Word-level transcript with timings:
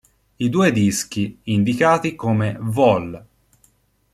I 0.37 0.49
due 0.49 0.71
dischi, 0.71 1.37
indicati 1.43 2.15
come 2.15 2.57
"Vol. 2.59 3.23